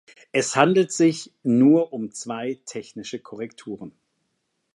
[0.31, 3.91] Es handelt sich nur um zwei technische Korrekturen.